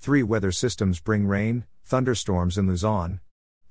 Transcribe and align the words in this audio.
Three 0.00 0.22
weather 0.22 0.52
systems 0.52 1.00
bring 1.00 1.26
rain, 1.26 1.64
thunderstorms 1.84 2.56
in 2.56 2.68
Luzon. 2.68 3.18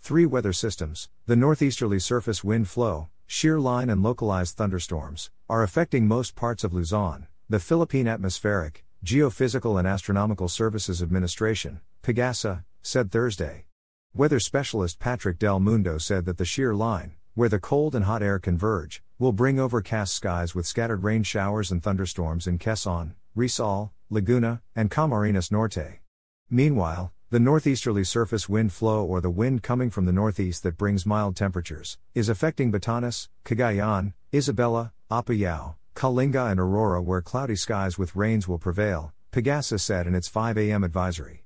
Three 0.02 0.26
weather 0.26 0.52
systems, 0.52 1.09
the 1.26 1.38
northeasterly 1.38 2.00
surface 2.00 2.44
wind 2.44 2.67
flow, 2.67 3.08
shear 3.26 3.62
line 3.62 3.90
and 3.90 4.03
localized 4.03 4.58
thunderstorms, 4.58 5.31
are 5.50 5.63
affecting 5.63 6.05
most 6.05 6.36
parts 6.36 6.66
of 6.66 6.73
Luzon. 6.73 7.27
The 7.50 7.62
Philippine 7.62 8.09
Atmospheric, 8.09 8.84
Geophysical 9.05 9.80
and 9.80 9.88
Astronomical 9.88 10.50
Services 10.50 11.02
Administration, 11.02 11.80
PAGASA, 12.03 12.66
said 12.81 13.09
Thursday. 13.09 13.66
Weather 14.14 14.41
specialist 14.41 15.00
Patrick 15.00 15.39
Del 15.39 15.62
Mundo 15.62 15.98
said 15.98 16.25
that 16.25 16.38
the 16.38 16.45
shear 16.45 16.75
line, 16.75 17.14
where 17.36 17.50
the 17.50 17.59
cold 17.59 17.95
and 17.95 18.03
hot 18.03 18.22
air 18.22 18.38
converge, 18.38 19.02
will 19.17 19.31
bring 19.31 19.62
overcast 19.62 20.14
skies 20.14 20.53
with 20.53 20.67
scattered 20.67 21.05
rain 21.05 21.23
showers 21.23 21.72
and 21.72 21.81
thunderstorms 21.81 22.48
in 22.48 22.59
Quezon, 22.59 23.14
Rizal, 23.34 23.94
Laguna, 24.09 24.62
and 24.75 24.91
Camarines 24.91 25.52
Norte. 25.52 26.00
Meanwhile, 26.50 27.12
the 27.30 27.42
northeasterly 27.42 28.06
surface 28.06 28.48
wind 28.48 28.72
flow 28.72 29.03
or 29.03 29.20
the 29.20 29.30
wind 29.30 29.64
coming 29.64 29.90
from 29.90 30.06
the 30.06 30.14
northeast 30.14 30.64
that 30.64 30.78
brings 30.78 31.06
mild 31.06 31.36
temperatures 31.36 31.98
is 32.16 32.30
affecting 32.30 32.72
Batanes, 32.72 33.28
Cagayan, 33.44 34.14
Isabela, 34.31 34.94
Apayao, 35.12 35.76
Kalinga 35.94 36.50
and 36.50 36.58
Aurora 36.58 37.02
where 37.02 37.22
cloudy 37.22 37.58
skies 37.58 37.98
with 37.98 38.16
rains 38.16 38.48
will 38.48 38.59
prevail, 38.59 39.14
Pagasa 39.34 39.78
said 39.78 40.08
in 40.08 40.16
its 40.16 40.30
5 40.30 40.58
a.m. 40.58 40.86
advisory. 40.86 41.44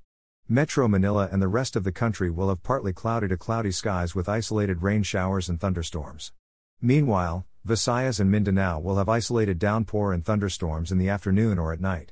Metro 0.47 0.87
Manila 0.87 1.27
and 1.31 1.41
the 1.41 1.47
rest 1.47 1.75
of 1.75 1.83
the 1.83 1.91
country 1.91 2.29
will 2.29 2.49
have 2.49 2.61
partly 2.61 2.93
cloudy 2.93 3.27
to 3.27 3.37
cloudy 3.37 3.71
skies 3.71 4.13
with 4.13 4.29
isolated 4.29 4.83
rain 4.83 5.01
showers 5.01 5.49
and 5.49 5.59
thunderstorms. 5.59 6.31
Meanwhile, 6.79 7.47
Visayas 7.65 8.19
and 8.19 8.29
Mindanao 8.29 8.79
will 8.79 8.97
have 8.97 9.09
isolated 9.09 9.57
downpour 9.57 10.13
and 10.13 10.23
thunderstorms 10.23 10.91
in 10.91 10.99
the 10.99 11.09
afternoon 11.09 11.57
or 11.57 11.73
at 11.73 11.81
night. 11.81 12.11